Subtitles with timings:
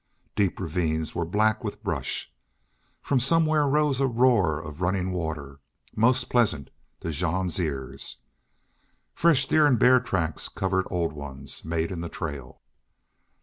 [0.35, 2.33] Deep ravines were black with brush.
[3.03, 5.59] From somewhere rose a roar of running water,
[5.95, 8.17] most pleasant to Jean's ears.
[9.13, 12.61] Fresh deer and bear tracks covered old ones made in the trail.